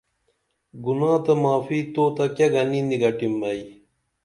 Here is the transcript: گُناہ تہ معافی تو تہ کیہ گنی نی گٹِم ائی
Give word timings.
گُناہ 0.85 1.17
تہ 1.25 1.33
معافی 1.41 1.79
تو 1.93 2.03
تہ 2.15 2.25
کیہ 2.35 2.51
گنی 2.53 2.79
نی 2.87 2.97
گٹِم 3.03 3.35
ائی 3.47 3.63